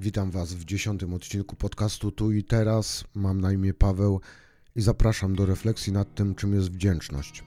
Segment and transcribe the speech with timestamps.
[0.00, 3.04] Witam Was w dziesiątym odcinku podcastu Tu i Teraz.
[3.14, 4.20] Mam na imię Paweł
[4.76, 7.44] i zapraszam do refleksji nad tym, czym jest wdzięczność.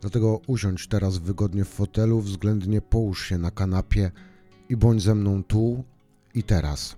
[0.00, 4.10] Dlatego usiądź teraz wygodnie w fotelu, względnie połóż się na kanapie
[4.68, 5.84] i bądź ze mną tu
[6.34, 6.96] i teraz.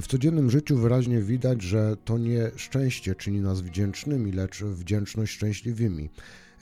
[0.00, 6.10] W codziennym życiu wyraźnie widać, że to nie szczęście czyni nas wdzięcznymi, lecz wdzięczność szczęśliwymi.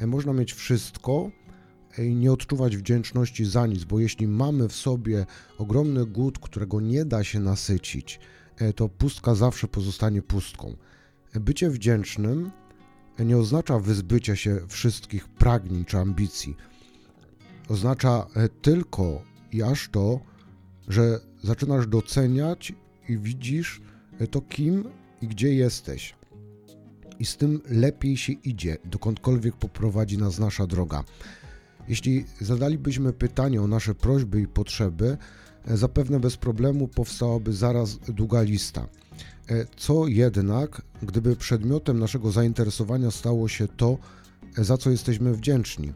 [0.06, 1.30] Można mieć wszystko,
[1.98, 5.26] nie odczuwać wdzięczności za nic, bo jeśli mamy w sobie
[5.58, 8.20] ogromny głód, którego nie da się nasycić,
[8.56, 10.76] e, to pustka zawsze pozostanie pustką.
[11.34, 12.50] Bycie wdzięcznym
[13.18, 16.56] nie oznacza wyzbycia się wszystkich pragnień czy ambicji.
[17.68, 20.20] Oznacza e, tylko i aż to,
[20.88, 22.72] że zaczynasz doceniać
[23.08, 23.80] i widzisz
[24.18, 24.84] e, to, kim
[25.22, 26.14] i gdzie jesteś.
[27.18, 31.04] I z tym lepiej się idzie, dokądkolwiek poprowadzi nas nasza droga.
[31.88, 35.16] Jeśli zadalibyśmy pytanie o nasze prośby i potrzeby,
[35.66, 38.88] e, zapewne bez problemu powstałaby zaraz długa lista.
[39.48, 43.98] E, co jednak, gdyby przedmiotem naszego zainteresowania stało się to,
[44.58, 45.92] e, za co jesteśmy wdzięczni?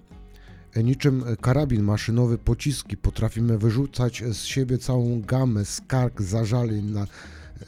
[0.84, 7.06] Niczym karabin maszynowy pociski potrafimy wyrzucać z siebie całą gamę skarg, zażaleń na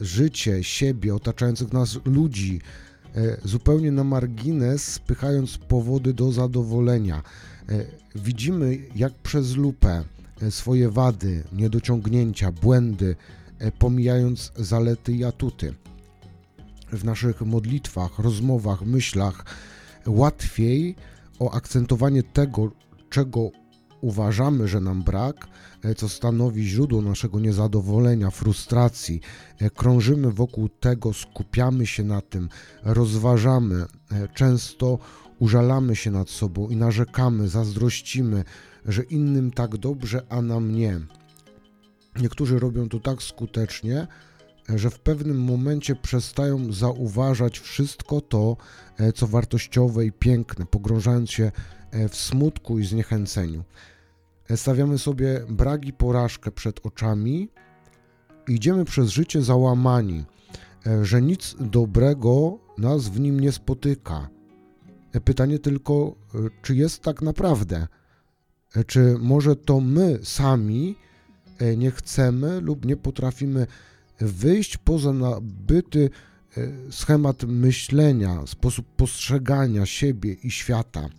[0.01, 2.61] życie, siebie, otaczających nas ludzi,
[3.45, 7.23] zupełnie na margines, spychając powody do zadowolenia.
[7.69, 10.03] E, widzimy jak przez lupę
[10.41, 13.15] e, swoje wady, niedociągnięcia, błędy,
[13.59, 15.73] e, pomijając zalety i atuty.
[16.91, 19.45] W naszych modlitwach, rozmowach, myślach
[20.07, 20.95] łatwiej
[21.39, 22.71] o akcentowanie tego,
[23.09, 23.49] czego
[24.01, 25.47] uważamy, że nam brak,
[25.97, 29.21] co stanowi źródło naszego niezadowolenia, frustracji.
[29.75, 32.49] Krążymy wokół tego, skupiamy się na tym,
[32.83, 33.85] rozważamy,
[34.35, 34.99] często
[35.39, 38.43] użalamy się nad sobą i narzekamy, zazdrościmy,
[38.85, 40.99] że innym tak dobrze, a nam nie.
[42.21, 44.07] Niektórzy robią to tak skutecznie,
[44.75, 48.57] że w pewnym momencie przestają zauważać wszystko to,
[48.97, 51.51] e, co wartościowe i piękne, pogrążając się
[51.91, 53.63] e, w smutku i zniechęceniu.
[54.49, 57.49] E, stawiamy sobie brak i porażkę przed oczami
[58.47, 60.25] i idziemy przez życie załamani,
[61.01, 64.29] że nic dobrego nas w nim nie spotyka
[65.25, 66.15] Pytanie tylko,
[66.61, 67.87] czy jest tak naprawdę?
[68.87, 70.95] Czy może to my sami
[71.59, 73.67] e, nie chcemy lub nie potrafimy
[74.19, 76.09] wyjść poza nabyty
[76.57, 81.09] e, schemat myślenia, sposób postrzegania siebie i świata?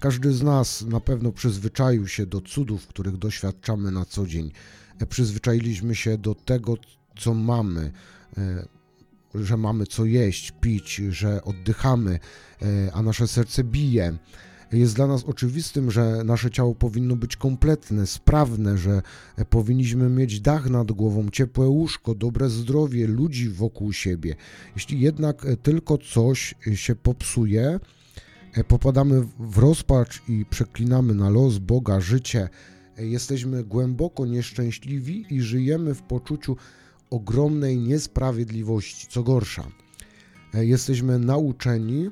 [0.00, 4.52] Każdy z nas na pewno przyzwyczaił się do cudów, których doświadczamy na co dzień.
[4.98, 6.74] E, przyzwyczailiśmy się do tego,
[7.18, 7.92] co mamy
[9.34, 12.18] że mamy co jeść, pić, że oddychamy,
[12.62, 14.18] e, a nasze serce bije.
[14.72, 19.02] Jest dla nas oczywistym, że nasze ciało powinno być kompletne, sprawne, że
[19.50, 24.34] powinniśmy mieć dach nad głową, ciepłe łóżko, dobre zdrowie, ludzi wokół siebie.
[24.74, 27.80] Jeśli jednak tylko coś się popsuje,
[28.54, 32.48] e, popadamy w rozpacz i przeklinamy na los, Boga, życie,
[32.98, 36.56] e, jesteśmy głęboko nieszczęśliwi i żyjemy w poczuciu
[37.14, 39.06] ogromnej niesprawiedliwości.
[39.10, 39.66] Co gorsza,
[40.54, 42.10] e, jesteśmy nauczeni,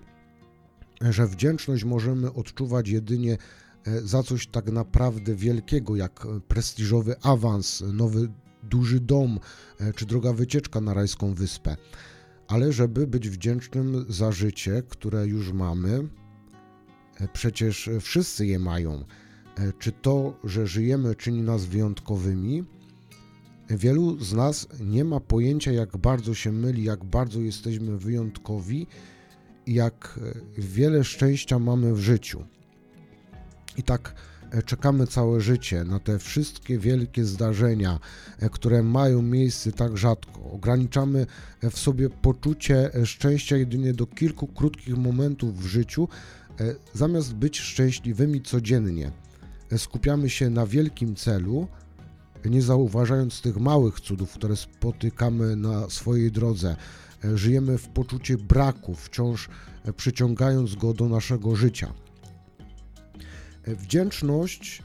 [1.01, 3.39] że wdzięczność możemy odczuwać jedynie
[3.85, 8.29] e, za coś tak naprawdę wielkiego, jak prestiżowy awans, nowy
[8.63, 9.41] duży dom
[9.81, 11.77] e, czy droga wycieczka na rajską wyspę.
[12.49, 16.09] Ale żeby być wdzięcznym za życie, które już mamy,
[17.33, 19.05] przecież wszyscy je mają.
[19.79, 22.65] Czy to, że żyjemy, czyni nas wyjątkowymi?
[23.77, 28.87] Wielu z nas nie ma pojęcia, jak bardzo się myli, jak bardzo jesteśmy wyjątkowi
[29.67, 30.19] jak
[30.59, 32.45] e, wiele szczęścia mamy w życiu.
[33.77, 34.15] I tak
[34.51, 37.99] e, czekamy całe życie na te wszystkie wielkie zdarzenia,
[38.39, 40.51] e, które mają miejsce tak rzadko.
[40.53, 41.27] Ograniczamy
[41.63, 46.09] w sobie poczucie szczęścia jedynie do kilku krótkich momentów w życiu,
[46.95, 49.13] zamiast być szczęśliwymi codziennie.
[49.77, 51.69] Skupiamy się na wielkim celu,
[52.51, 56.77] nie zauważając tych małych cudów, które spotykamy na swojej drodze.
[57.25, 59.49] E, żyjemy w poczuciu braku, wciąż
[59.85, 61.93] e, przyciągając go do naszego życia.
[63.65, 64.83] E, wdzięczność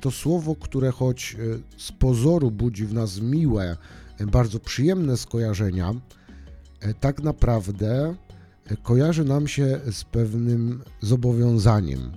[0.00, 1.36] to słowo, które choć
[1.76, 3.76] z pozoru budzi w nas miłe,
[4.32, 5.94] bardzo przyjemne skojarzenia,
[7.00, 8.14] tak naprawdę
[8.82, 12.12] kojarzy nam się z pewnym zobowiązaniem,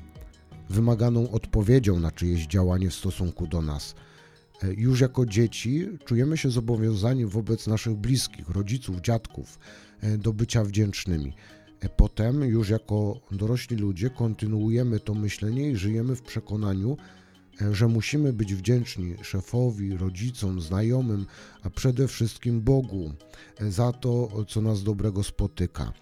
[0.70, 3.96] wymaganą odpowiedzią na czyjeś działanie w stosunku do nas.
[4.64, 9.60] E, już jako dzieci czujemy się zobowiązani wobec naszych bliskich, rodziców, dziadków
[10.02, 11.34] e, do bycia wdzięcznymi.
[11.80, 16.98] E, potem, już jako dorośli ludzie, kontynuujemy to myślenie i żyjemy w przekonaniu,
[17.72, 21.26] że musimy być wdzięczni szefowi, rodzicom, znajomym,
[21.64, 23.14] a przede wszystkim Bogu
[23.60, 25.94] za to, co nas dobrego spotyka.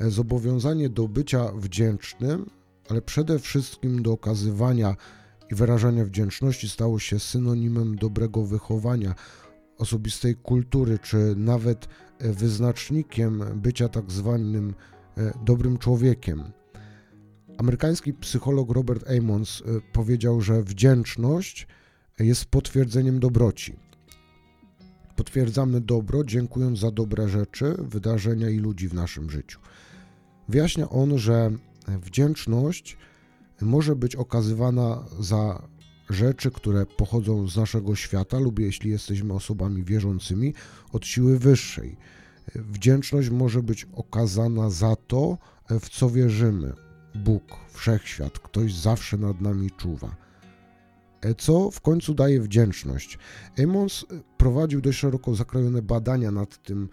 [0.00, 2.50] Zobowiązanie do bycia wdzięcznym,
[2.88, 4.96] ale przede wszystkim do okazywania
[5.50, 9.14] i wyrażania wdzięczności stało się synonimem dobrego wychowania,
[9.78, 11.88] osobistej kultury, czy nawet
[12.20, 14.74] wyznacznikiem bycia tak zwanym
[15.16, 16.44] e, dobrym człowiekiem.
[17.58, 21.66] Amerykański psycholog Robert Amos e, powiedział, że wdzięczność
[22.18, 23.76] jest potwierdzeniem dobroci.
[25.16, 29.60] Potwierdzamy dobro, dziękując za dobre rzeczy, wydarzenia i ludzi w naszym życiu.
[30.48, 31.50] Wyjaśnia on, że
[31.88, 32.96] wdzięczność
[33.60, 35.68] może być okazywana za
[36.10, 40.54] rzeczy, które pochodzą z naszego świata, lub jeśli jesteśmy osobami wierzącymi,
[40.92, 41.96] od siły wyższej.
[42.54, 45.38] Wdzięczność może być okazana za to,
[45.70, 46.72] w co wierzymy.
[47.14, 47.42] Bóg,
[47.72, 50.16] wszechświat, ktoś zawsze nad nami czuwa.
[51.38, 53.18] Co w końcu daje wdzięczność?
[53.64, 54.06] Amos
[54.38, 56.88] prowadził dość szeroko zakrojone badania nad tym,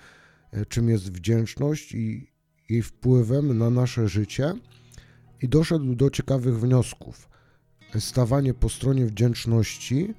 [0.69, 2.31] czym jest wdzięczność i
[2.69, 4.53] jej wpływem na nasze życie
[5.41, 7.29] i doszedł do ciekawych wniosków.
[7.99, 10.13] Stawanie po stronie wdzięczności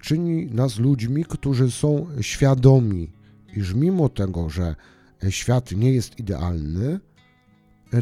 [0.00, 3.12] czyni nas ludźmi, którzy są świadomi,
[3.56, 4.76] iż mimo tego, że
[5.30, 7.00] świat nie jest idealny,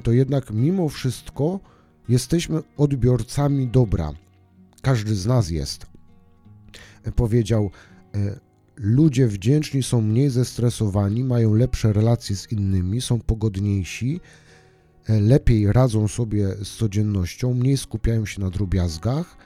[0.03, 1.61] to jednak mimo wszystko
[2.09, 4.13] jesteśmy odbiorcami dobra.
[4.83, 5.87] Każdy z nas jest.
[7.17, 7.71] Powiedział,
[8.77, 14.21] ludzie wdzięczni są mniej zestresowani, mają lepsze relacje z innymi, są pogodniejsi,
[15.09, 19.37] lepiej radzą sobie z codziennością, mniej skupiają się na drobiazgach,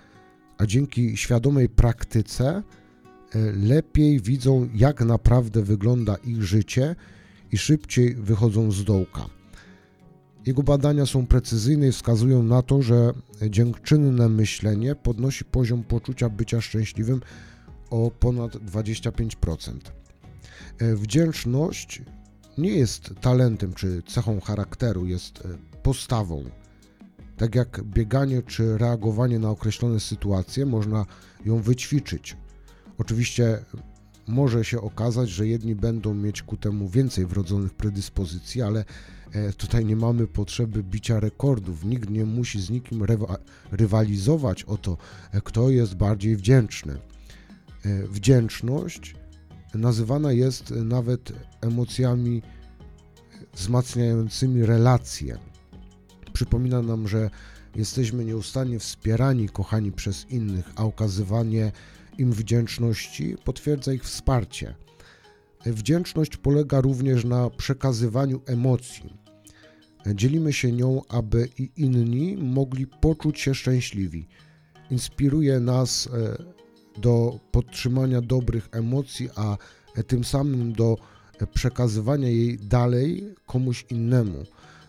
[0.58, 2.62] a dzięki świadomej praktyce
[3.56, 6.96] lepiej widzą, jak naprawdę wygląda ich życie
[7.52, 9.26] i szybciej wychodzą z dołka.
[10.46, 13.12] Jego badania są precyzyjne i wskazują na to, że
[13.50, 17.20] dziękczynne myślenie podnosi poziom poczucia bycia szczęśliwym
[17.90, 19.78] o ponad 25%.
[20.80, 22.02] Wdzięczność
[22.58, 25.42] nie jest talentem czy cechą charakteru, jest
[25.82, 26.44] postawą.
[27.36, 31.06] Tak jak bieganie czy reagowanie na określone sytuacje, można
[31.44, 32.36] ją wyćwiczyć.
[32.98, 33.64] Oczywiście
[34.26, 38.84] może się okazać, że jedni będą mieć ku temu więcej wrodzonych predyspozycji, ale
[39.32, 41.84] e, tutaj nie mamy potrzeby bicia rekordów.
[41.84, 43.04] Nikt nie musi z nikim
[43.72, 44.96] rywalizować o to,
[45.32, 46.98] e, kto jest bardziej wdzięczny.
[47.84, 49.14] E, wdzięczność
[49.74, 52.42] nazywana jest nawet emocjami
[53.54, 55.38] wzmacniającymi relacje.
[56.32, 57.30] Przypomina nam, że
[57.74, 61.72] jesteśmy nieustannie wspierani, kochani przez innych, a okazywanie
[62.18, 64.74] im wdzięczności potwierdza ich wsparcie.
[65.66, 69.24] Wdzięczność polega również na przekazywaniu emocji.
[70.14, 74.28] Dzielimy się nią, aby i inni mogli poczuć się szczęśliwi.
[74.90, 76.44] Inspiruje nas e,
[76.98, 79.56] do podtrzymania dobrych emocji, a
[80.06, 80.96] tym samym do
[81.54, 84.44] przekazywania jej dalej komuś innemu.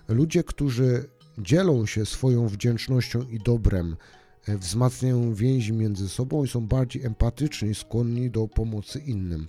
[0.08, 3.96] Ludzie, którzy dzielą się swoją wdzięcznością i dobrem,
[4.48, 9.48] E, wzmacniają więzi między sobą i są bardziej empatyczni skłonni do pomocy innym.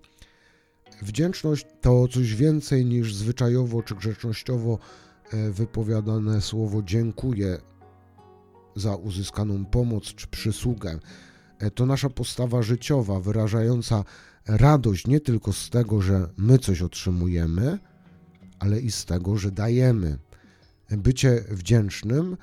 [1.03, 4.79] Wdzięczność to coś więcej niż zwyczajowo czy grzecznościowo
[5.33, 7.59] e, wypowiadane słowo dziękuję
[8.77, 10.99] za uzyskaną pomoc czy przysługę.
[11.59, 14.05] E, to nasza postawa życiowa, wyrażająca
[14.47, 17.79] radość nie tylko z tego, że my coś otrzymujemy,
[18.59, 20.19] ale i z tego, że dajemy.
[20.91, 22.37] Bycie wdzięcznym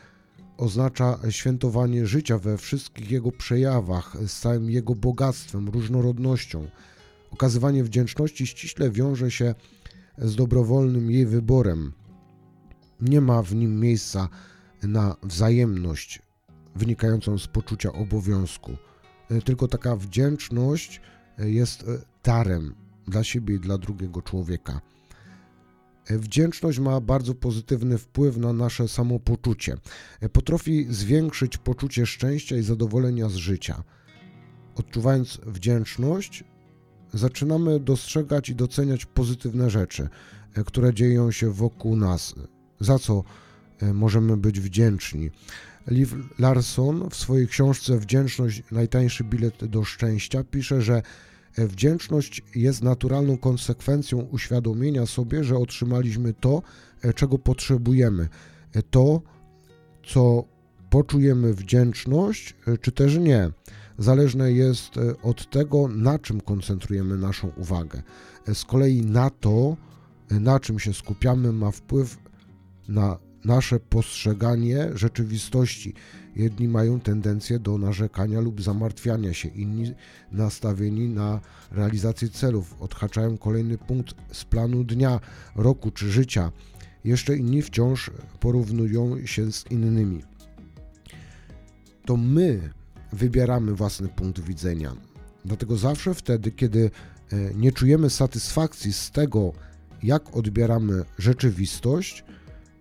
[0.58, 6.68] oznacza świętowanie życia we wszystkich jego przejawach, z całym jego bogactwem, różnorodnością.
[7.32, 9.56] Okazywanie wdzięczności ściśle wiąże się
[10.18, 11.92] z dobrowolnym jej wyborem.
[13.02, 14.30] Nie ma w nim miejsca
[14.84, 16.22] na wzajemność
[16.76, 18.78] wynikającą z poczucia obowiązku.
[19.46, 21.02] Tylko taka wdzięczność
[21.38, 21.86] jest
[22.24, 22.76] darem
[23.08, 24.82] dla siebie i dla drugiego człowieka.
[26.10, 29.78] Wdzięczność ma bardzo pozytywny wpływ na nasze samopoczucie.
[30.34, 33.84] Potrafi zwiększyć poczucie szczęścia i zadowolenia z życia.
[34.76, 36.44] Odczuwając wdzięczność,
[37.14, 40.10] zaczynamy dostrzegać i doceniać pozytywne rzeczy,
[40.66, 42.36] które dzieją się wokół nas,
[42.80, 43.24] za co
[43.80, 45.32] e, możemy być wdzięczni.
[45.88, 51.02] Liv Larson w swojej książce Wdzięczność najtańszy bilet do szczęścia pisze, że
[51.58, 56.62] Wdzięczność jest naturalną konsekwencją uświadomienia sobie, że otrzymaliśmy to,
[57.02, 58.30] e, czego potrzebujemy.
[58.74, 59.22] E, to,
[60.06, 60.44] co
[60.90, 63.52] poczujemy wdzięczność, e, czy też nie.
[63.98, 64.92] Zależne jest
[65.24, 68.04] od tego, na czym koncentrujemy naszą uwagę.
[68.54, 69.78] Z kolei na to,
[70.30, 72.18] na czym się skupiamy, ma wpływ
[72.88, 75.94] na nasze postrzeganie rzeczywistości.
[76.36, 79.94] Jedni mają tendencję do narzekania lub zamartwiania się, inni
[80.32, 81.40] nastawieni na
[81.72, 85.20] realizację celów, odhaczają kolejny punkt z planu dnia,
[85.56, 86.52] roku czy życia.
[87.04, 90.24] Jeszcze inni wciąż porównują się z innymi.
[92.06, 92.70] To my
[93.12, 94.96] wybieramy własny punkt widzenia.
[95.46, 96.92] Dlatego zawsze wtedy, kiedy
[97.32, 99.54] e, nie czujemy satysfakcji z tego,
[100.04, 102.24] jak odbieramy rzeczywistość,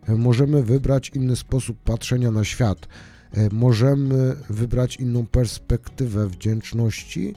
[0.08, 2.88] możemy wybrać inny sposób patrzenia na świat.
[3.32, 7.34] E, możemy wybrać inną perspektywę wdzięczności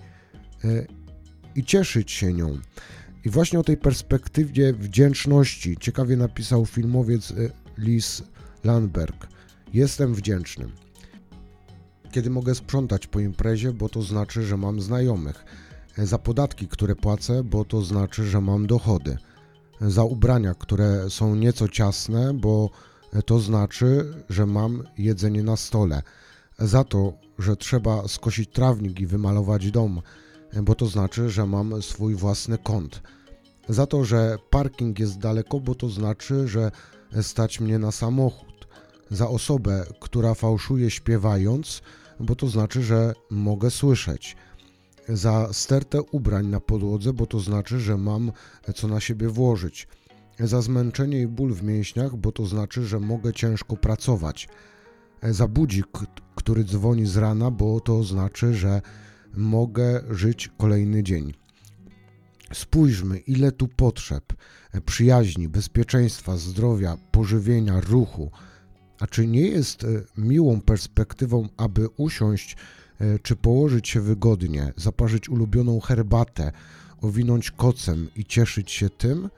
[1.56, 2.58] i cieszyć się nią.
[3.26, 7.34] I właśnie o tej perspektywie wdzięczności ciekawie napisał filmowiec
[7.78, 8.24] Lis
[8.64, 9.28] Landberg.
[9.74, 10.68] Jestem wdzięczny
[12.16, 15.46] kiedy mogę sprzątać po imprezie, bo to znaczy, że mam znajomych.
[15.98, 19.18] Za podatki, które płacę, bo to znaczy, że mam dochody.
[19.82, 22.70] Za ubrania, które są nieco ciasne, bo
[23.26, 26.02] to znaczy, że mam jedzenie na stole.
[26.60, 30.02] Za to, że trzeba skosić trawnik i wymalować dom,
[30.64, 33.02] bo to znaczy, że mam swój własny kąt.
[33.70, 36.72] Za to, że parking jest daleko, bo to znaczy, że
[37.22, 38.68] stać mnie na samochód.
[39.12, 41.82] Za osobę, która fałszuje śpiewając,
[42.20, 44.36] bo to znaczy, że mogę słyszeć.
[45.10, 48.32] Za stertę ubrań na podłodze, bo to znaczy, że mam
[48.76, 49.88] co na siebie włożyć.
[50.40, 54.48] Za zmęczenie i ból w mięśniach, bo to znaczy, że mogę ciężko pracować.
[55.24, 55.88] Za budzik,
[56.36, 58.82] który dzwoni z rana, bo to znaczy, że
[59.34, 61.34] mogę żyć kolejny dzień.
[62.54, 64.34] Spójrzmy, ile tu potrzeb
[64.86, 68.32] przyjaźni, bezpieczeństwa, zdrowia, pożywienia, ruchu,
[69.00, 72.58] a czy nie jest e, miłą perspektywą, aby usiąść
[73.24, 76.52] czy położyć się wygodnie, zaparzyć ulubioną herbatę,
[77.02, 79.30] owinąć kocem i cieszyć się tym,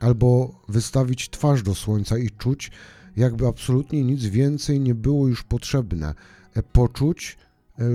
[0.00, 2.70] albo wystawić twarz do słońca i czuć,
[3.16, 6.14] jakby absolutnie nic więcej nie było już potrzebne,
[6.54, 7.38] e, poczuć,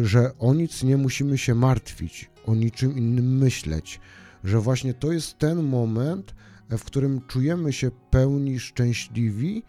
[0.04, 4.00] że o nic nie musimy się martwić, o niczym innym myśleć,
[4.44, 6.36] że właśnie to jest ten moment,
[6.70, 9.64] w którym czujemy się pełni szczęśliwi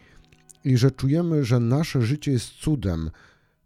[0.65, 3.11] i że czujemy, że nasze życie jest cudem.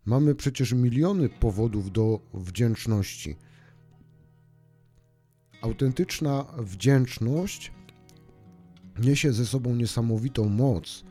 [0.05, 3.37] Mamy przecież miliony powodów do wdzięczności.
[5.63, 7.73] Autentyczna wdzięczność
[8.99, 11.05] niesie ze sobą niesamowitą moc,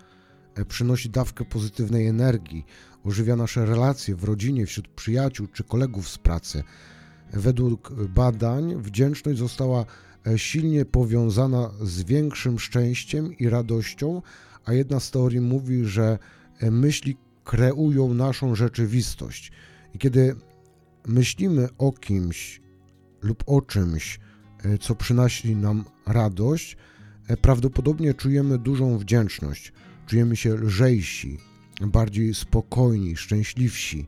[0.56, 2.66] e, przynosi dawkę pozytywnej energii,
[3.04, 6.64] ożywia nasze relacje w rodzinie, wśród przyjaciół czy kolegów z pracy.
[7.34, 9.86] Według badań wdzięczność została
[10.28, 14.22] e, silnie powiązana z większym szczęściem i radością,
[14.66, 16.20] a jedna z teorii mówi, że
[16.60, 19.52] e, myśli kreują naszą rzeczywistość.
[19.94, 20.36] I kiedy
[21.08, 22.62] myślimy o kimś
[23.22, 24.20] lub o czymś,
[24.64, 26.78] e, co przynosi nam radość,
[27.28, 29.74] e, prawdopodobnie czujemy dużą wdzięczność,
[30.08, 31.38] czujemy się lżejsi,
[31.82, 34.08] bardziej spokojni, szczęśliwsi.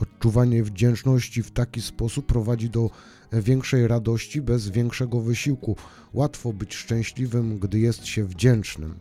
[0.00, 2.90] Odczuwanie wdzięczności w taki sposób prowadzi do
[3.32, 5.76] większej radości bez większego wysiłku.
[6.12, 8.94] Łatwo być szczęśliwym, gdy jest się wdzięcznym.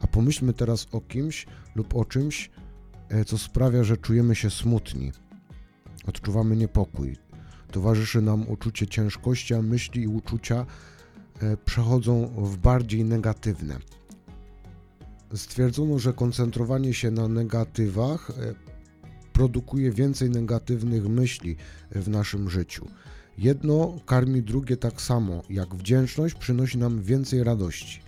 [0.00, 2.65] A pomyślmy teraz o kimś lub o czymś, e,
[3.26, 5.12] co sprawia, że czujemy się smutni.
[6.06, 7.16] Odczuwamy niepokój.
[7.70, 10.66] Towarzyszy nam uczucie ciężkości, a myśli i uczucia
[11.40, 13.78] e, przechodzą w bardziej negatywne.
[15.34, 18.54] Stwierdzono, że koncentrowanie się na negatywach e,
[19.32, 21.56] produkuje więcej negatywnych myśli
[21.90, 22.86] w naszym życiu.
[23.38, 28.00] Jedno karmi drugie tak samo, jak wdzięczność przynosi nam więcej radości.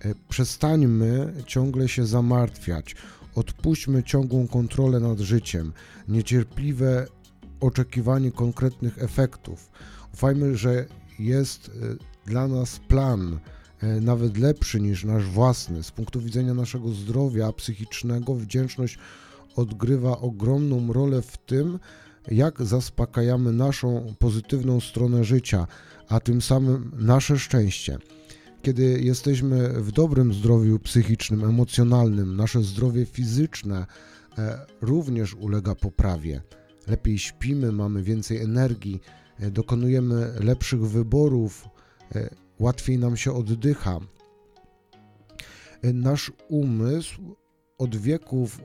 [0.00, 2.96] E, przestańmy ciągle się zamartwiać.
[3.34, 5.72] Odpuśćmy ciągłą kontrolę nad życiem,
[6.08, 7.06] niecierpliwe
[7.60, 9.70] oczekiwanie konkretnych efektów.
[10.14, 10.86] Ufajmy, że
[11.18, 11.70] jest e,
[12.30, 13.38] dla nas plan,
[13.80, 15.82] e, nawet lepszy niż nasz własny.
[15.82, 18.98] Z punktu widzenia naszego zdrowia psychicznego, wdzięczność
[19.56, 21.78] odgrywa ogromną rolę w tym,
[22.30, 25.66] jak zaspokajamy naszą pozytywną stronę życia,
[26.08, 27.98] a tym samym nasze szczęście
[28.64, 33.86] kiedy jesteśmy w dobrym zdrowiu psychicznym, emocjonalnym, nasze zdrowie fizyczne
[34.38, 36.42] e, również ulega poprawie.
[36.86, 39.00] Lepiej śpimy, mamy więcej energii,
[39.40, 41.68] e, dokonujemy lepszych wyborów,
[42.14, 44.00] e, łatwiej nam się oddycha.
[45.82, 47.36] Nasz umysł
[47.78, 48.60] od wieków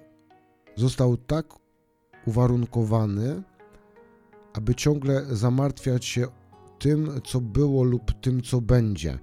[0.75, 1.45] został tak
[2.25, 3.43] uwarunkowany,
[4.53, 6.27] aby ciągle zamartwiać się
[6.79, 9.19] tym, co było lub tym, co będzie.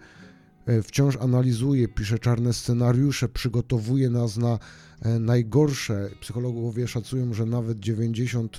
[0.67, 4.59] E, wciąż analizuje, pisze czarne scenariusze, przygotowuje nas na
[5.03, 6.11] e, najgorsze.
[6.21, 8.51] Psychologowie szacują, że nawet 90%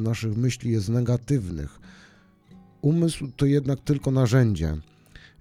[0.00, 1.80] naszych myśli jest negatywnych.
[2.82, 4.76] Umysł to jednak tylko narzędzie,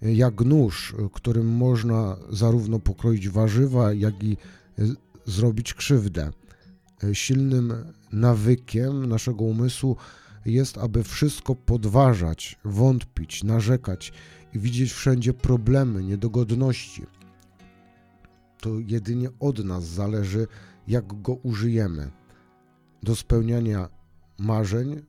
[0.02, 4.38] e, jak nóż, którym można zarówno pokroić warzywa, jak i
[5.26, 6.32] zrobić krzywdę.
[7.14, 7.74] Silnym
[8.12, 9.98] nawykiem naszego umysłu
[10.46, 14.14] jest, aby wszystko podważać, wątpić, narzekać
[14.54, 17.06] i widzieć wszędzie problemy, niedogodności.
[18.62, 20.48] To jedynie od nas zależy,
[20.88, 22.12] jak go użyjemy.
[23.04, 23.90] Do spełniania
[24.38, 25.02] marzeń,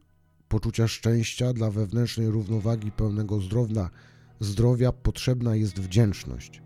[0.48, 3.90] poczucia szczęścia, dla wewnętrznej równowagi pełnego zdrowia,
[4.40, 6.62] zdrowia potrzebna jest wdzięczność.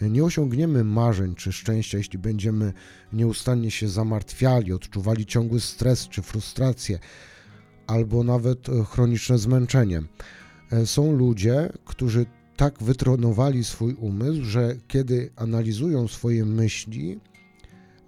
[0.00, 2.72] Nie osiągniemy marzeń czy szczęścia, jeśli będziemy
[3.12, 6.98] nieustannie się zamartwiali, odczuwali ciągły stres czy frustrację,
[7.86, 10.02] albo nawet chroniczne zmęczenie.
[10.70, 17.20] E, są ludzie, którzy tak wytronowali swój umysł, że kiedy analizują swoje myśli,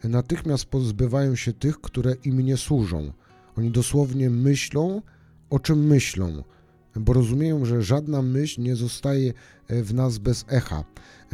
[0.05, 3.13] natychmiast pozbywają się tych, które im nie służą.
[3.57, 5.03] Oni dosłownie myślą,
[5.51, 6.43] o czym myślą,
[6.97, 9.33] bo rozumieją, że żadna myśl nie zostaje
[9.69, 10.85] e, w nas bez echa,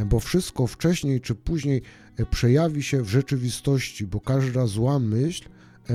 [0.07, 1.83] bo wszystko wcześniej czy później
[2.31, 5.49] przejawi się w rzeczywistości, bo każda zła myśl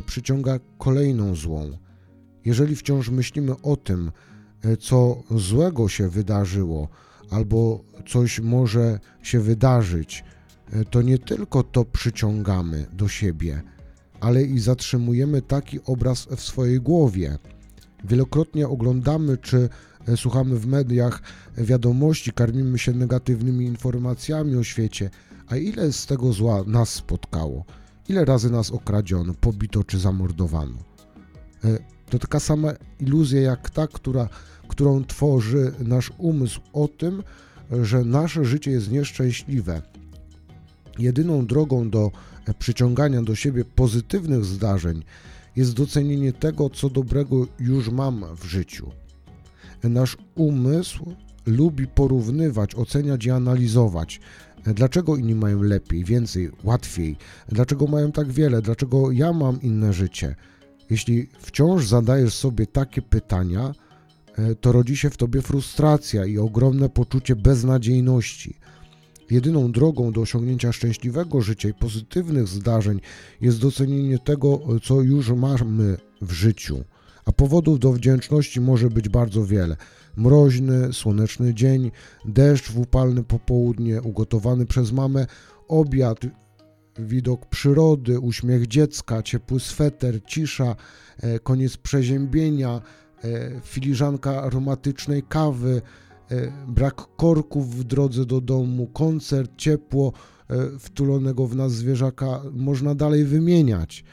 [0.06, 1.78] przyciąga kolejną złą.
[2.46, 4.29] Jeżeli wciąż myślimy o tym, e,
[4.80, 6.88] co złego się wydarzyło,
[7.30, 10.24] albo coś może się wydarzyć,
[10.74, 13.62] e, to nie tylko to przyciągamy do siebie,
[14.20, 17.38] ale i zatrzymujemy taki obraz w swojej głowie.
[18.04, 19.70] Wielokrotnie oglądamy czy
[20.08, 21.22] e, słuchamy w mediach
[21.58, 25.10] wiadomości, karmimy się negatywnymi informacjami o świecie,
[25.48, 27.66] a ile z tego zła nas spotkało?
[28.10, 30.78] Ile razy nas okradziono, pobito czy zamordowano?
[32.10, 34.30] To taka sama iluzja jak ta, która,
[34.68, 37.24] którą tworzy nasz umysł o tym,
[37.84, 39.82] że nasze życie jest nieszczęśliwe.
[41.00, 42.12] Jedyną drogą do
[42.60, 45.04] przyciągania do siebie pozytywnych zdarzeń
[45.56, 48.92] jest docenienie tego, co dobrego już mam w życiu.
[49.84, 54.20] Nasz umysł lubi porównywać, oceniać i analizować.
[54.66, 57.18] Dlaczego inni mają lepiej, więcej, łatwiej?
[57.48, 58.62] Dlaczego mają tak wiele?
[58.62, 60.36] Dlaczego ja mam inne życie?
[60.90, 63.72] Jeśli wciąż zadajesz sobie takie pytania,
[64.36, 68.56] e, to rodzi się w tobie frustracja i ogromne poczucie beznadziejności.
[69.32, 73.00] Jedyną drogą do osiągnięcia szczęśliwego życia i pozytywnych zdarzeń
[73.42, 76.84] jest docenienie tego, co już mamy w życiu.
[77.26, 79.78] A powodów do wdzięczności może być bardzo wiele.
[80.16, 81.92] Mroźny, słoneczny dzień,
[82.26, 85.28] deszcz w upalne popołudnie, ugotowany przez mamę
[85.68, 86.20] obiad,
[87.06, 90.76] widok przyrody, uśmiech dziecka, ciepły sweter, cisza,
[91.20, 92.82] e, koniec przeziębienia,
[93.24, 95.82] e, filiżanka aromatycznej kawy,
[96.32, 100.14] e, brak korków w drodze do domu, koncert, ciepło
[100.80, 104.04] wtulonego w nas zwierzaka, można dalej wymieniać.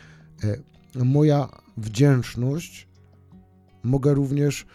[0.95, 2.89] Moja wdzięczność
[3.83, 4.67] mogę również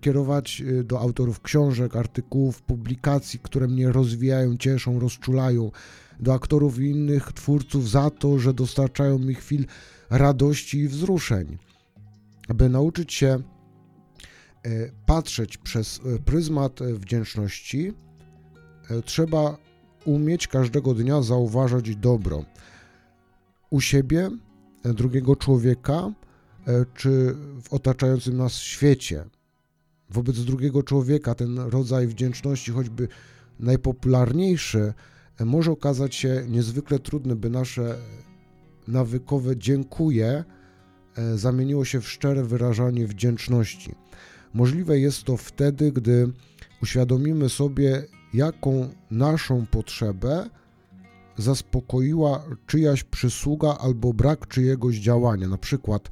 [0.00, 5.70] kierować do autorów książek, artykułów, publikacji, które mnie rozwijają, cieszą, rozczulają
[6.20, 9.66] do aktorów i innych twórców za to, że dostarczają mi chwil
[10.10, 11.58] radości i wzruszeń.
[12.48, 13.42] Aby nauczyć się e,
[15.06, 17.92] patrzeć przez e, pryzmat e, wdzięczności,
[19.04, 19.56] trzeba
[20.04, 22.44] umieć każdego dnia zauważać dobro
[23.70, 24.30] u siebie,
[24.84, 26.12] drugiego człowieka,
[26.94, 29.24] czy w otaczającym nas świecie.
[30.10, 33.08] Wobec drugiego człowieka ten rodzaj wdzięczności, choćby
[33.58, 34.94] najpopularniejszy,
[35.44, 37.98] może okazać się niezwykle trudne, by nasze
[38.88, 40.44] nawykowe dziękuję
[41.16, 43.94] e, zamieniło się w szczere wyrażanie wdzięczności.
[44.54, 46.32] Możliwe jest to wtedy, gdy
[46.82, 50.50] uświadomimy sobie, jaką naszą potrzebę
[51.36, 56.08] zaspokoiła czyjaś przysługa albo brak czyjegoś działania, na przykład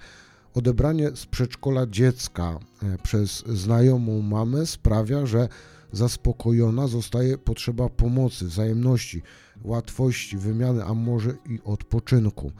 [0.54, 5.48] odebranie z przedszkola dziecka e, przez znajomą mamę sprawia, że
[5.92, 9.22] zaspokojona zostaje potrzeba pomocy, wzajemności,
[9.64, 12.52] łatwości, wymiany, a może i odpoczynku.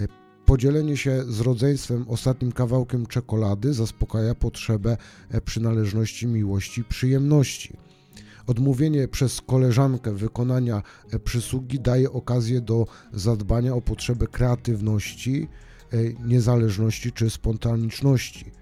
[0.00, 0.08] E,
[0.46, 4.96] podzielenie się z rodzeństwem ostatnim kawałkiem czekolady zaspokaja potrzebę
[5.30, 7.76] e, przynależności, miłości, przyjemności.
[8.46, 10.82] Odmówienie przez koleżankę wykonania
[11.12, 15.48] e, przysługi daje okazję do zadbania o potrzebę kreatywności,
[16.26, 18.52] niezależności czy spontaniczności.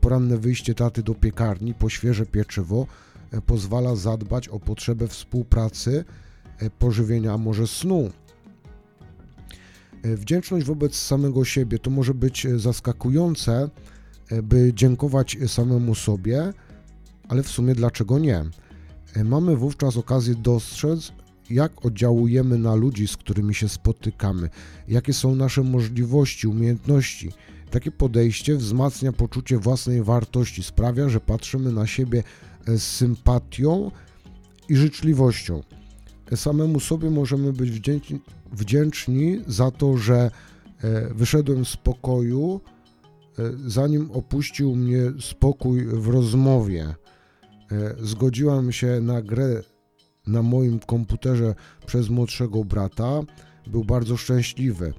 [0.00, 2.86] Poranne wyjście taty do piekarni po świeże pieczywo
[3.40, 6.04] pozwala zadbać o potrzebę współpracy,
[6.58, 8.10] e, pożywienia, a może snu.
[10.02, 13.70] E, wdzięczność wobec samego siebie to może być zaskakujące,
[14.42, 16.52] by dziękować samemu sobie,
[17.28, 18.44] ale w sumie dlaczego nie?
[19.24, 21.12] Mamy wówczas okazję dostrzec,
[21.50, 24.48] jak oddziałujemy na ludzi, z którymi się spotykamy,
[24.88, 27.32] jakie są nasze możliwości, umiejętności.
[27.70, 32.22] Takie podejście wzmacnia poczucie własnej wartości, sprawia, że patrzymy na siebie
[32.66, 33.90] z sympatią
[34.68, 35.62] i życzliwością.
[36.36, 38.20] samemu sobie możemy być wdzięczni,
[38.52, 40.30] wdzięczni za to, że
[40.82, 42.60] e, wyszedłem z pokoju,
[43.38, 46.94] e, zanim opuścił mnie spokój w rozmowie.
[48.00, 49.62] Zgodziłam się na grę
[50.26, 51.54] na moim komputerze
[51.86, 53.20] przez młodszego brata.
[53.66, 54.92] Był bardzo szczęśliwy.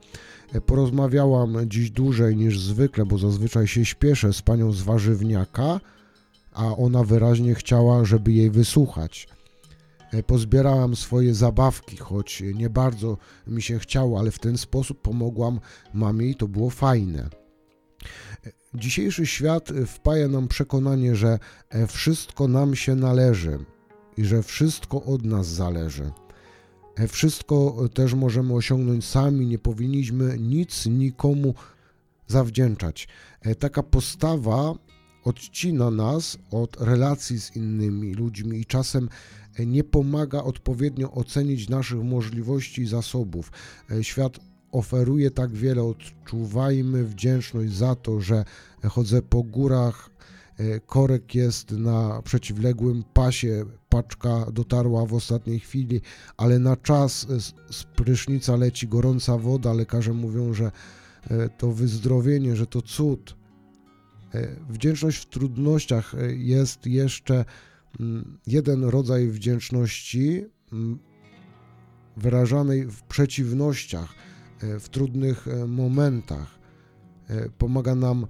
[0.65, 5.79] Porozmawiałam dziś dłużej niż zwykle, bo zazwyczaj się śpieszę z panią z warzywniaka,
[6.53, 9.27] a ona wyraźnie chciała, żeby jej wysłuchać.
[10.27, 15.59] Pozbierałam swoje zabawki, choć nie bardzo mi się chciało, ale w ten sposób pomogłam
[15.93, 17.29] mamie i to było fajne.
[18.73, 21.39] Dzisiejszy świat wpaja nam przekonanie, że
[21.87, 23.59] wszystko nam się należy
[24.17, 26.11] i że wszystko od nas zależy.
[26.95, 31.53] E, wszystko też możemy osiągnąć sami, nie powinniśmy nic nikomu
[32.27, 33.07] zawdzięczać.
[33.41, 34.73] E, taka postawa
[35.23, 39.09] odcina nas od relacji z innymi ludźmi i czasem
[39.55, 43.51] e, nie pomaga odpowiednio ocenić naszych możliwości i zasobów.
[44.01, 44.39] Świat
[44.71, 48.45] oferuje tak wiele, odczuwajmy wdzięczność za to, że
[48.89, 50.13] chodzę po górach,
[50.59, 56.01] E, korek jest na przeciwległym pasie, paczka dotarła w ostatniej chwili,
[56.37, 57.27] ale na czas
[57.69, 59.73] z prysznica leci gorąca woda.
[59.73, 60.71] Lekarze mówią, że
[61.29, 63.35] e, to wyzdrowienie, że to cud.
[64.33, 67.45] E, wdzięczność w trudnościach jest jeszcze
[67.99, 70.99] mm, jeden rodzaj wdzięczności mm,
[72.17, 74.13] wyrażanej w przeciwnościach,
[74.79, 76.59] w trudnych momentach.
[77.57, 78.27] Pomaga nam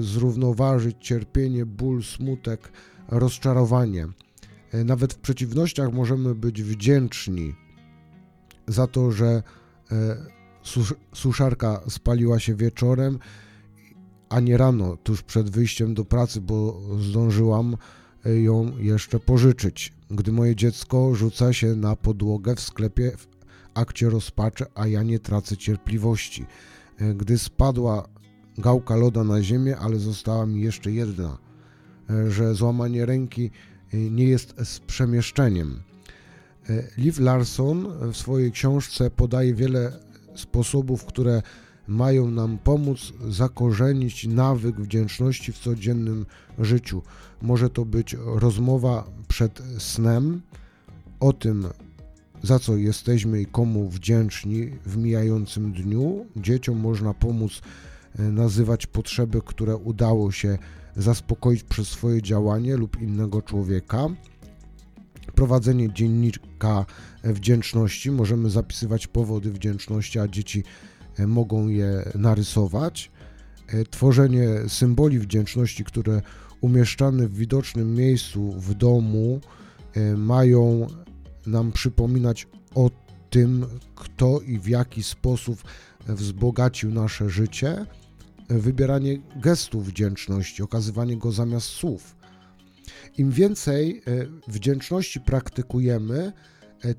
[0.00, 2.72] zrównoważyć cierpienie, ból, smutek,
[3.08, 4.08] rozczarowanie.
[4.72, 7.54] E, nawet w przeciwnościach możemy być wdzięczni
[8.66, 9.42] za to, że
[9.92, 10.16] e,
[11.14, 13.18] suszarka spaliła się wieczorem,
[14.32, 17.76] a nie rano, tuż przed wyjściem do pracy, bo zdążyłam
[18.26, 19.92] e, ją jeszcze pożyczyć.
[20.10, 23.28] Gdy moje dziecko rzuca się na podłogę w sklepie w
[23.74, 26.46] akcie rozpaczy, a ja nie tracę cierpliwości.
[27.14, 28.08] Gdy spadła
[28.58, 31.38] gałka loda na ziemię, ale została mi jeszcze jedna,
[32.10, 33.50] e, że złamanie ręki
[33.94, 35.82] e, nie jest z przemieszczeniem.
[36.70, 39.92] E, Liv Larson w swojej książce podaje wiele
[40.34, 41.42] sposobów, które
[41.92, 46.26] mają nam pomóc zakorzenić nawyk wdzięczności w codziennym
[46.58, 47.02] życiu.
[47.42, 50.42] Może to być rozmowa przed snem
[51.20, 51.66] o tym,
[52.42, 56.26] za co jesteśmy i komu wdzięczni w mijającym dniu.
[56.36, 57.60] Dzieciom można pomóc
[58.18, 60.58] E, nazywać potrzeby, które udało się
[60.96, 64.06] zaspokoić przez swoje działanie lub innego człowieka.
[65.34, 66.86] Prowadzenie dziennika
[67.24, 70.64] wdzięczności, możemy zapisywać powody wdzięczności, a dzieci
[71.18, 73.10] mogą je narysować.
[73.66, 76.22] E, tworzenie symboli wdzięczności, które
[76.60, 79.40] umieszczane w widocznym miejscu w domu
[80.16, 80.86] mają
[81.46, 82.90] nam przypominać o
[83.30, 85.62] tym, kto i w jaki sposób
[86.08, 87.86] wzbogacił nasze życie
[88.48, 92.16] wybieranie gestów wdzięczności, okazywanie go zamiast słów.
[93.18, 96.51] Im więcej e, wdzięczności praktykujemy, e,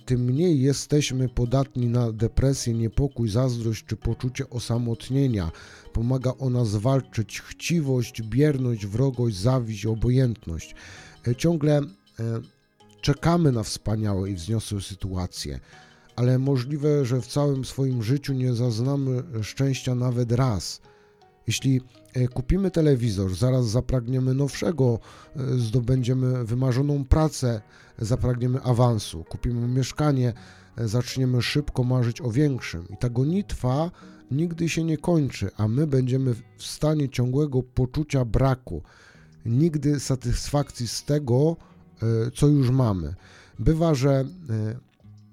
[0.06, 5.52] tym mniej jesteśmy podatni na depresję, niepokój, zazdrość czy poczucie osamotnienia.
[5.94, 10.76] Pomaga ona zwalczyć chciwość, bierność, wrogość, zawiść, obojętność.
[11.28, 11.82] E, ciągle
[13.02, 15.60] czekamy na wspaniałe i wzniosłe sytuacje,
[16.16, 20.82] ale możliwe, że w całym swoim życiu nie zaznamy szczęścia nawet raz–
[21.48, 21.82] jeśli
[22.14, 25.00] e, kupimy telewizor, zaraz zapragniemy nowszego,
[25.36, 27.62] e, zdobędziemy wymarzoną pracę,
[28.00, 30.34] zapragniemy awansu, kupimy mieszkanie,
[30.78, 32.88] e, zaczniemy szybko marzyć o większym.
[32.90, 33.92] I ta gonitwa
[34.32, 38.82] nigdy się nie kończy, a my będziemy w stanie ciągłego poczucia braku,
[39.46, 41.58] nigdy satysfakcji z tego,
[42.36, 43.16] co już mamy.
[43.60, 44.26] Bywa, że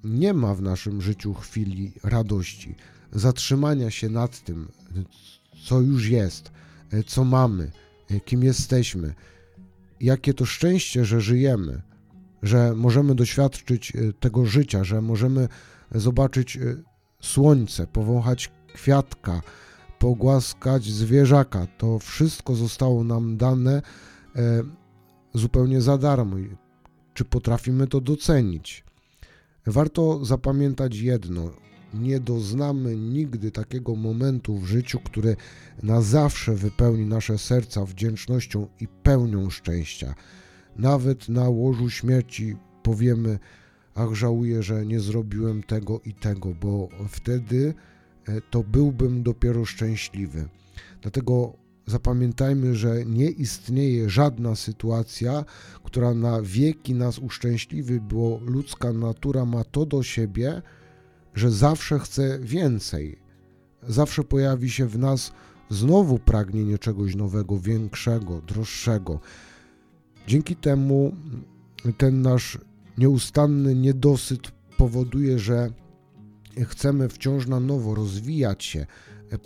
[0.05, 2.75] nie ma w naszym życiu chwili radości,
[3.13, 4.69] zatrzymania się nad tym,
[5.65, 6.51] co już jest,
[6.91, 7.71] e, co mamy,
[8.11, 9.15] e, kim jesteśmy.
[10.01, 11.83] Jakie to szczęście, że żyjemy,
[12.43, 15.49] że możemy doświadczyć e, tego życia, że możemy
[15.95, 16.59] zobaczyć
[17.21, 19.43] słońce, powąchać kwiatka,
[19.99, 21.67] pogłaskać zwierzaka.
[21.79, 23.83] To wszystko zostało nam dane
[25.35, 26.37] zupełnie za darmo.
[27.15, 28.85] Czy potrafimy to docenić?
[29.67, 31.51] Warto zapamiętać jedno:
[31.95, 35.37] nie doznamy nigdy takiego momentu w życiu, który
[35.83, 40.15] na zawsze wypełni nasze serca wdzięcznością i pełnią szczęścia.
[40.77, 43.39] Nawet na łożu śmierci powiemy:
[43.95, 47.75] Ach, żałuję, że nie zrobiłem tego i tego, bo wtedy
[48.29, 50.49] e, to byłbym dopiero szczęśliwy.
[51.03, 51.53] Dlatego
[51.87, 55.45] zapamiętajmy, że nie istnieje żadna sytuacja,
[55.85, 60.63] która na wieki nas uszczęśliwi, bo ludzka natura ma to do siebie,
[61.35, 63.19] że zawsze chce więcej.
[63.89, 65.33] Zawsze pojawi się w nas
[65.71, 69.21] znowu pragnienie czegoś nowego, większego, droższego.
[70.27, 71.13] Dzięki temu
[71.99, 72.59] ten nasz
[72.99, 75.71] nieustanny niedosyt powoduje, że
[76.65, 78.87] chcemy wciąż na nowo rozwijać się,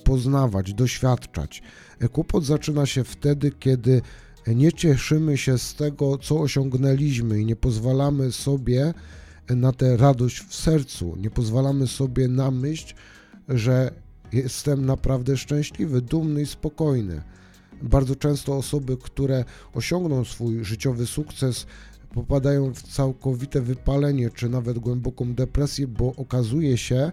[0.05, 1.63] poznawać, doświadczać.
[2.13, 4.03] Kłopot zaczyna się wtedy, kiedy
[4.47, 8.95] nie cieszymy się z tego, co osiągnęliśmy i nie pozwalamy sobie
[9.51, 12.95] na tę radość w sercu, nie pozwalamy sobie na myśl,
[13.49, 13.91] że
[14.33, 17.23] jestem naprawdę szczęśliwy, dumny i spokojny.
[17.85, 19.45] Bardzo często osoby, które
[19.75, 21.67] osiągną swój życiowy sukces,
[22.15, 27.13] popadają w całkowite wypalenie, czy nawet głęboką depresję, bo okazuje się,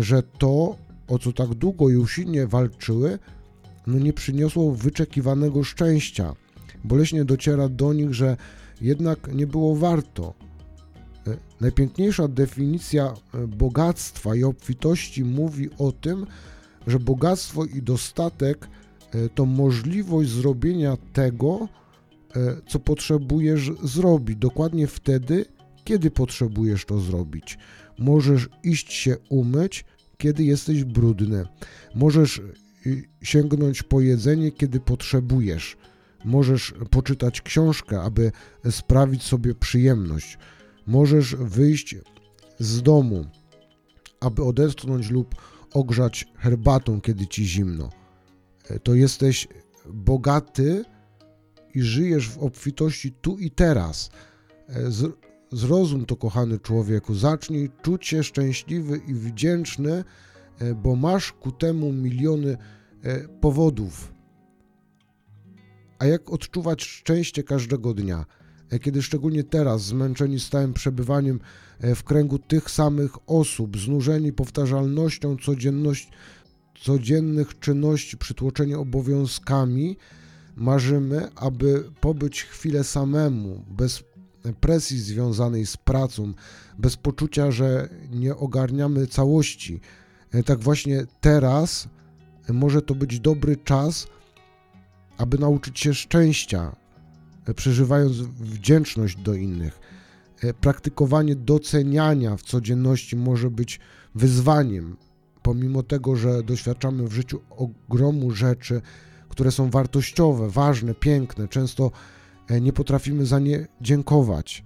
[0.00, 0.76] że to,
[1.08, 3.18] o co tak długo i usilnie walczyły,
[3.86, 6.34] no nie przyniosło wyczekiwanego szczęścia.
[6.84, 8.36] Boleśnie dociera do nich, że
[8.80, 10.34] jednak nie było warto.
[11.26, 16.26] E, najpiękniejsza definicja e, bogactwa i obfitości mówi o tym,
[16.86, 18.68] że bogactwo i dostatek e,
[19.34, 21.68] to możliwość zrobienia tego,
[22.68, 25.44] co potrzebujesz zrobić, dokładnie wtedy,
[25.84, 27.58] kiedy potrzebujesz to zrobić.
[27.98, 29.84] Możesz iść się umyć,
[30.18, 31.46] kiedy jesteś brudny.
[31.94, 32.40] Możesz
[33.22, 35.76] sięgnąć po jedzenie, kiedy potrzebujesz.
[36.24, 38.32] Możesz poczytać książkę, aby
[38.70, 40.38] sprawić sobie przyjemność.
[40.86, 41.96] Możesz wyjść
[42.58, 43.26] z domu,
[44.20, 45.34] aby odetchnąć lub
[45.72, 47.90] ogrzać herbatą, kiedy ci zimno.
[48.82, 49.48] To jesteś
[49.86, 50.84] bogaty
[51.74, 54.10] i żyjesz w obfitości tu i teraz.
[55.52, 57.14] Zrozum to, kochany człowieku.
[57.14, 60.04] Zacznij czuć się szczęśliwy i wdzięczny,
[60.82, 62.56] bo masz ku temu miliony
[63.02, 64.14] e, powodów.
[65.98, 68.24] A jak odczuwać szczęście każdego dnia?
[68.70, 71.40] E, kiedy szczególnie teraz, zmęczeni stałym przebywaniem
[71.80, 76.10] e, w kręgu tych samych osób, znużeni powtarzalnością codzienność,
[76.74, 79.96] codziennych czynności, przytłoczeni obowiązkami,
[80.56, 84.04] marzymy, aby pobyć chwilę samemu, bez
[84.60, 86.32] presji związanej z pracą,
[86.78, 89.80] bez poczucia, że nie ogarniamy całości.
[90.32, 91.88] E, tak właśnie teraz
[92.48, 94.06] może to być dobry czas,
[95.18, 96.76] aby nauczyć się szczęścia,
[97.56, 99.80] przeżywając wdzięczność do innych.
[100.42, 103.80] E, praktykowanie doceniania w codzienności może być
[104.14, 104.96] wyzwaniem,
[105.44, 108.80] pomimo tego, że doświadczamy w życiu ogromu rzeczy,
[109.28, 111.90] które są wartościowe, ważne, piękne, często
[112.48, 114.64] e, nie potrafimy za nie dziękować.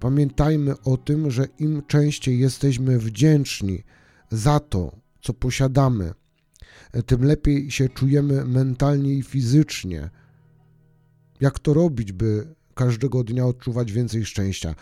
[0.00, 3.82] Pamiętajmy o tym, że im częściej jesteśmy wdzięczni
[4.30, 6.12] za to, co posiadamy,
[6.92, 10.10] e, tym lepiej się czujemy mentalnie i fizycznie
[11.40, 14.74] jak to robić, by każdego dnia odczuwać więcej szczęścia?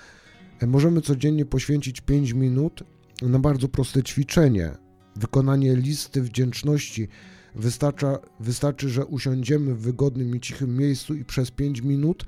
[0.61, 2.83] E, możemy codziennie poświęcić 5 minut
[3.23, 4.84] na bardzo proste ćwiczenie.
[5.17, 7.09] Wykonanie listy wdzięczności.
[7.55, 12.25] Wystarcza, wystarczy, że usiądziemy w wygodnym i cichym miejscu i przez 5 minut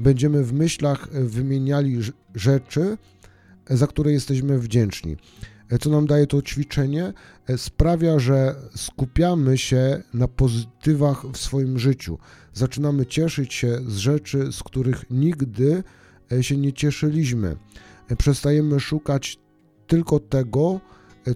[0.00, 1.98] będziemy w myślach wymieniali
[2.34, 2.98] rzeczy,
[3.70, 5.16] za które jesteśmy wdzięczni.
[5.70, 7.12] E, co nam daje to ćwiczenie?
[7.46, 12.18] E, sprawia, że skupiamy się na pozytywach w swoim życiu.
[12.52, 15.82] Zaczynamy cieszyć się z rzeczy, z których nigdy
[16.32, 17.56] e, się nie cieszyliśmy.
[18.18, 19.38] Przestajemy szukać
[19.86, 20.80] tylko tego,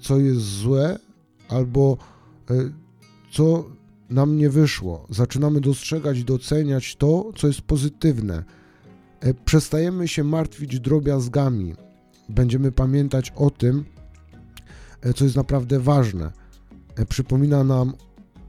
[0.01, 0.99] co jest złe
[1.49, 1.97] albo
[3.33, 3.65] co
[4.11, 5.07] nam nie wyszło.
[5.11, 8.45] Zaczynamy dostrzegać doceniać to, co jest pozytywne.
[9.45, 11.75] Przestajemy się martwić drobiazgami.
[12.29, 13.85] Będziemy pamiętać o tym,
[15.05, 16.33] E, co jest naprawdę ważne.
[16.97, 17.93] E, przypomina nam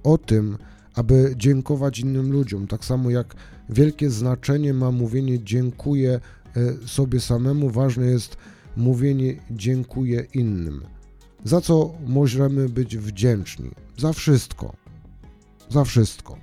[0.04, 0.58] o tym,
[0.96, 3.36] aby dziękować innym ludziom, tak samo jak
[3.70, 6.20] wielkie znaczenie ma mówienie dziękuję
[6.56, 8.38] e, sobie samemu, ważne jest
[8.78, 10.84] mówienie dziękuję innym.
[11.46, 13.72] Za co możemy być wdzięczni?
[13.98, 14.76] Za wszystko.
[15.70, 16.38] Za wszystko.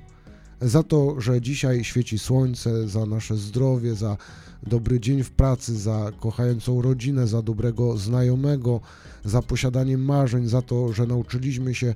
[0.61, 4.17] Za to, że dzisiaj świeci słońce, za nasze zdrowie, za
[4.63, 8.81] dobry dzień w pracy, za kochającą rodzinę, za dobrego znajomego,
[9.25, 11.95] za posiadanie marzeń, za to, że nauczyliśmy się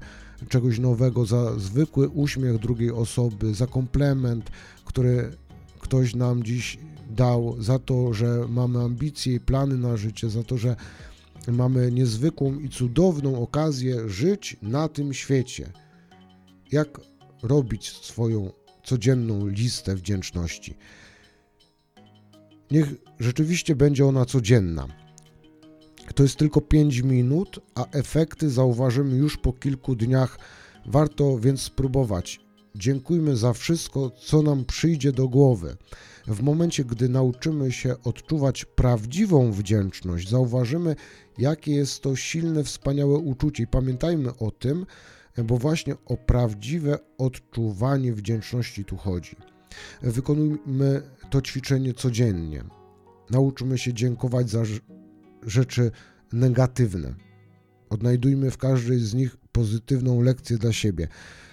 [0.49, 4.51] czegoś nowego, za zwykły uśmiech drugiej osoby, za komplement,
[4.85, 5.31] który
[5.81, 6.79] ktoś nam dziś
[7.11, 10.77] dał, za to, że mamy ambicje i plany na życie, za to, że
[11.53, 15.73] mamy niezwykłą i cudowną okazję żyć na tym świecie.
[16.73, 17.01] Jak
[17.43, 18.51] robić swoją
[18.85, 20.75] codzienną listę wdzięczności?
[22.71, 24.87] Niech rzeczywiście będzie ona codzienna.
[26.15, 30.39] To jest tylko 5 minut, a efekty zauważymy już po kilku dniach.
[30.87, 32.41] Warto więc spróbować.
[32.75, 35.77] dziękujmy za wszystko, co nam przyjdzie do głowy.
[36.27, 40.97] W momencie, gdy nauczymy się odczuwać prawdziwą wdzięczność, zauważymy,
[41.39, 43.63] jakie jest to silne, wspaniałe uczucie.
[43.63, 44.87] I pamiętajmy o tym,
[45.45, 49.37] bo właśnie o prawdziwe odczuwanie wdzięczności tu chodzi.
[50.03, 52.65] Wykonujmy to ćwiczenie codziennie.
[53.31, 54.63] Nauczmy się dziękować za
[55.43, 55.91] rzeczy
[56.33, 57.15] negatywne.
[57.91, 61.09] Odnajdujmy w każdej z nich pozytywną lekcję dla siebie.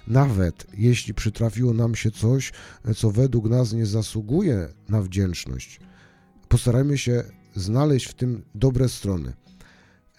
[0.08, 2.52] Nawet jeśli przytrafiło nam się coś,
[2.96, 5.80] co według nas nie zasługuje na wdzięczność,
[6.48, 7.24] postarajmy się
[7.56, 9.34] znaleźć w tym dobre strony.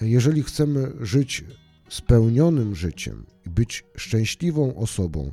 [0.01, 1.45] Jeżeli chcemy żyć
[1.89, 5.33] spełnionym życiem i być szczęśliwą osobą,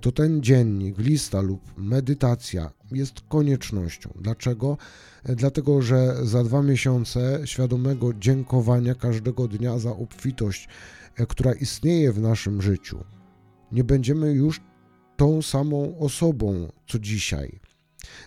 [0.00, 4.10] to ten dziennik, lista lub medytacja jest koniecznością.
[4.20, 4.78] Dlaczego?
[5.24, 10.68] E, dlatego, że za dwa miesiące świadomego dziękowania każdego dnia za obfitość,
[11.16, 13.04] e, która istnieje w naszym życiu,
[13.72, 14.60] nie będziemy już
[15.16, 17.60] tą samą osobą co dzisiaj.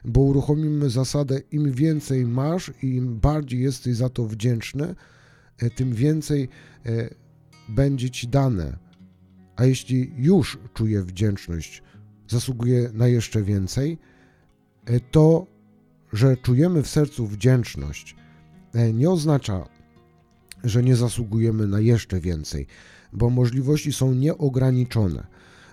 [0.06, 4.96] Bo uruchomimy zasadę: im więcej masz i im bardziej jesteś za to wdzięczny,
[5.76, 6.50] tym więcej
[7.70, 8.89] będzie ci dane
[9.60, 11.84] a jeśli już czuje wdzięczność,
[12.28, 13.98] zasługuje na jeszcze więcej,
[14.86, 15.48] e, to,
[16.14, 18.16] że czujemy w sercu wdzięczność,
[18.74, 19.66] e, nie oznacza,
[20.64, 22.68] że nie zasługujemy na jeszcze więcej,
[23.14, 25.28] bo możliwości są nieograniczone.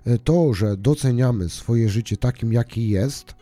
[0.05, 3.35] E, to, że doceniamy swoje życie takim, jakie jest,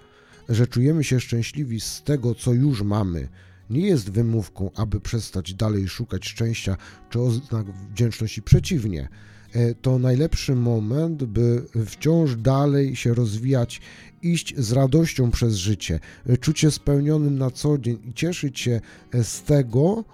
[0.48, 3.28] że czujemy się szczęśliwi z tego, co już mamy,
[3.70, 6.76] nie jest wymówką, aby przestać dalej szukać szczęścia
[7.10, 8.42] czy oznak wdzięczności.
[8.42, 9.08] Przeciwnie,
[9.82, 13.80] to najlepszy moment, by wciąż dalej się rozwijać,
[14.24, 18.80] iść z radością przez życie, e, czuć się spełnionym na co dzień i cieszyć się
[19.12, 20.04] e, z tego,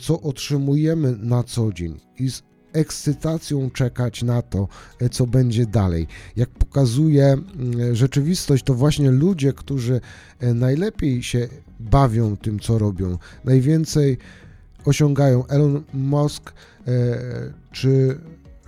[0.00, 4.68] co otrzymujemy na co dzień i z ekscytacją czekać na to,
[5.10, 6.06] co będzie dalej.
[6.36, 7.36] Jak pokazuje
[7.92, 10.00] rzeczywistość, to właśnie ludzie, którzy
[10.54, 11.48] najlepiej się
[11.80, 14.18] bawią tym, co robią, najwięcej
[14.84, 15.46] osiągają.
[15.46, 16.52] Elon Musk
[17.72, 18.18] czy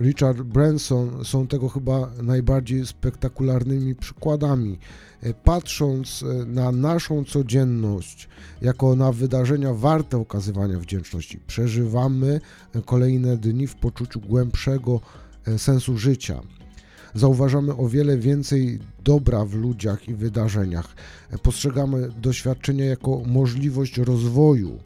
[0.03, 4.79] Richard Branson są tego chyba najbardziej spektakularnymi przykładami.
[5.21, 8.29] E, patrząc e, na naszą codzienność
[8.61, 12.41] jako na wydarzenia warte okazywania wdzięczności, przeżywamy
[12.75, 14.99] e, kolejne dni w poczuciu głębszego
[15.57, 16.41] sensu życia.
[17.13, 20.95] Zauważamy o wiele więcej dobra w ludziach i wydarzeniach.
[21.41, 24.79] Postrzegamy doświadczenia jako możliwość rozwoju,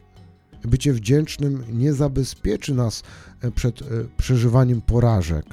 [0.68, 3.04] Bycie wdzięcznym nie zabezpieczy nas
[3.42, 3.86] e, przed e,
[4.18, 5.46] przeżywaniem porażek,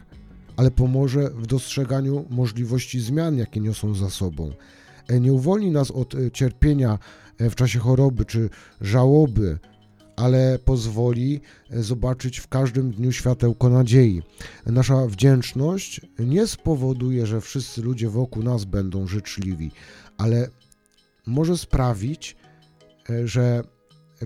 [0.57, 4.53] ale pomoże w dostrzeganiu możliwości zmian, jakie niosą za sobą.
[5.09, 6.99] E, nie uwolni nas od cierpienia
[7.41, 8.51] w czasie choroby czy
[8.81, 9.59] żałoby,
[10.17, 14.23] ale pozwoli zobaczyć w każdym dniu światełko nadziei.
[14.67, 19.71] Nasza wdzięczność nie spowoduje, że wszyscy ludzie wokół nas będą życzliwi,
[20.19, 20.49] ale
[21.27, 22.37] może sprawić,
[23.25, 23.63] że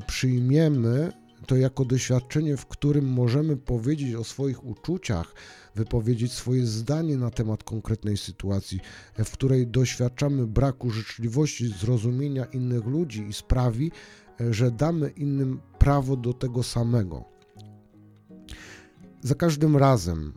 [0.07, 1.13] przyjmiemy
[1.47, 5.35] to jako doświadczenie, w którym możemy powiedzieć o swoich uczuciach,
[5.75, 8.81] wypowiedzieć swoje zdanie na temat konkretnej sytuacji,
[9.19, 13.91] w której doświadczamy braku życzliwości, zrozumienia innych ludzi i sprawi,
[14.51, 17.25] że damy innym prawo do tego samego.
[19.23, 20.33] Za każdym razem,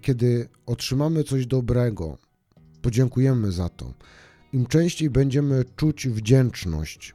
[0.00, 2.18] kiedy otrzymamy coś dobrego,
[2.82, 3.94] podziękujemy za to.
[4.52, 7.14] Im częściej będziemy czuć wdzięczność,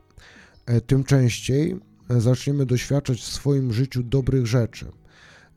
[0.88, 4.91] tym częściej e, zaczniemy doświadczać w swoim życiu dobrych rzeczy.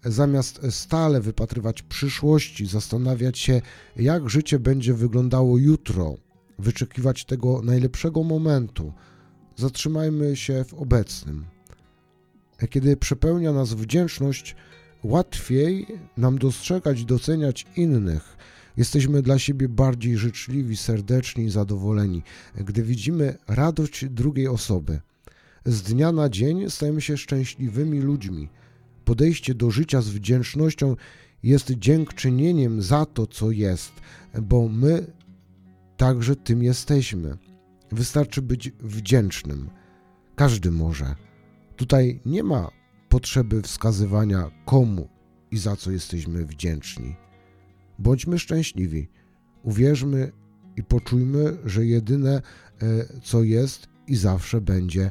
[0.04, 3.62] Zamiast stale wypatrywać przyszłości, zastanawiać się,
[3.96, 6.14] jak życie będzie wyglądało jutro,
[6.58, 8.92] wyczekiwać tego najlepszego momentu,
[9.56, 11.44] zatrzymajmy się w obecnym.
[12.58, 14.56] E, kiedy przepełnia nas wdzięczność,
[15.02, 18.36] łatwiej nam dostrzegać i doceniać innych.
[18.76, 22.22] Jesteśmy dla siebie bardziej życzliwi, serdeczni i zadowoleni,
[22.54, 25.00] gdy widzimy radość drugiej osoby.
[25.64, 28.48] Z dnia na dzień stajemy się szczęśliwymi ludźmi.
[29.04, 30.96] Podejście do życia z wdzięcznością
[31.42, 33.92] jest dziękczynieniem za to, co jest,
[34.42, 35.06] bo my
[35.96, 37.36] także tym jesteśmy.
[37.92, 39.70] Wystarczy być wdzięcznym.
[40.36, 41.14] Każdy może.
[41.76, 42.70] Tutaj nie ma
[43.08, 45.08] potrzeby wskazywania komu
[45.50, 47.16] i za co jesteśmy wdzięczni.
[48.00, 49.08] Bądźmy szczęśliwi.
[49.62, 50.32] Uwierzmy
[50.76, 52.42] i poczujmy, że jedyne,
[52.82, 55.10] e, co jest i zawsze będzie,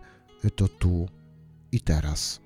[0.56, 1.08] to tu
[1.72, 2.42] i teraz.